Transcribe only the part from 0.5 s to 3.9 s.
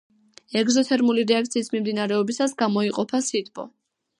ეგზოთერმული რეაქციის მიმდინარეობისას გამოიყოფა სითბო.